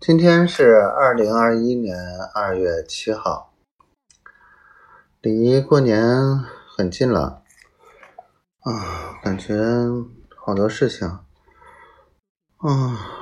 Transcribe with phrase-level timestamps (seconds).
[0.00, 1.96] 今天是二零二一年
[2.32, 3.52] 二月七号，
[5.20, 6.00] 离过年
[6.76, 7.42] 很近了
[8.60, 9.56] 啊，感觉
[10.36, 11.24] 好多事情啊，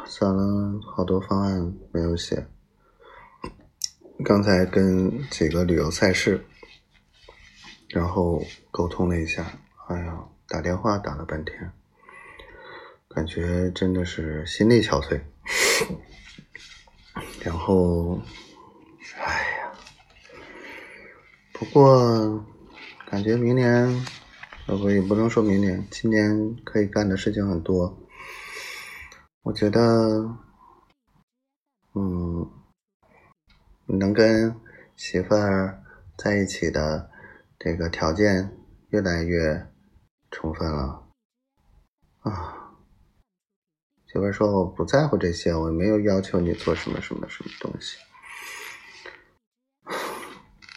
[0.07, 2.47] 攒了好多方案没有写。
[4.23, 6.45] 刚才跟几个旅游赛事，
[7.89, 9.47] 然后沟通了一下，
[9.89, 11.73] 哎呀，打电话打了半天，
[13.09, 15.23] 感觉真的是心力憔悴。
[17.47, 18.21] 然后，
[19.25, 19.73] 哎呀，
[21.53, 22.45] 不过
[23.09, 24.05] 感觉明年，
[24.67, 27.97] 呃不也不能说明年，今年可以干的事情很多。
[29.43, 30.37] 我觉得，
[31.95, 32.51] 嗯，
[33.87, 34.53] 能跟
[34.97, 35.81] 媳妇儿
[36.17, 37.09] 在一起的
[37.61, 39.69] 这个条件越来越
[40.33, 41.07] 充分了，
[42.23, 42.56] 啊。
[44.13, 47.99] 媳妇说：“我不在乎这些，我没有要求你做什么什么什么东西，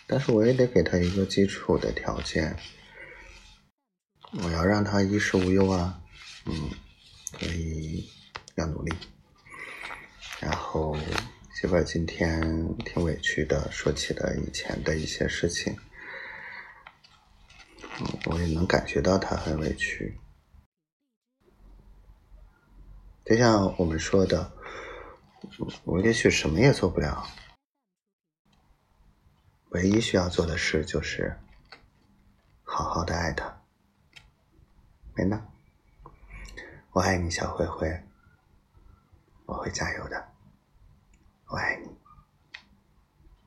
[0.07, 2.57] 但是我也得给他一个基础的条件，
[4.43, 6.01] 我要让他衣食无忧啊，
[6.45, 6.71] 嗯，
[7.39, 8.09] 所以
[8.55, 8.93] 要努力。
[10.39, 10.97] 然后
[11.53, 12.41] 媳妇今天
[12.79, 15.77] 挺委屈的，说起了以前的一些事情，
[18.25, 20.17] 我也能感觉到她很委屈。”
[23.29, 24.51] 就像我们说的，
[25.83, 27.27] 我也许什么也做不了，
[29.69, 31.37] 唯一需要做的事就是
[32.63, 33.61] 好好的爱他。
[35.13, 35.45] 没呢，
[36.89, 38.03] 我爱你，小灰灰，
[39.45, 40.28] 我会加油的，